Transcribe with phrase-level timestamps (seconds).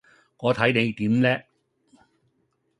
[0.37, 1.43] 我睇你點叻